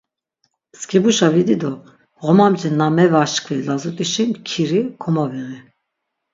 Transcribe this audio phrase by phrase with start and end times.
[0.73, 1.71] Mskibuşa vidi do
[2.21, 5.59] ğomamci na mevaşkvi lazut̆uşi mkiri komoviği.